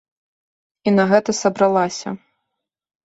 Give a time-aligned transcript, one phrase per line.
[0.87, 2.09] І на гэта сабралася.